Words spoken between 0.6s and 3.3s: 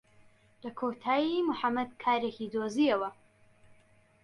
لە کۆتایی موحەممەد کارێکی دۆزییەوە.